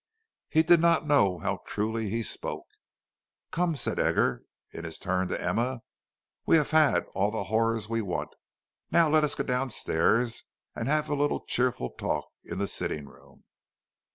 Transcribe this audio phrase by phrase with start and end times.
[0.49, 2.65] He did not know how truly he spoke.
[3.51, 5.81] "Come," said Edgar, in his turn, to Emma,
[6.43, 8.31] "we have had all the horrors we want;
[8.89, 10.43] now let us go down stairs
[10.75, 13.43] and have a little cheerful talk in the sitting room."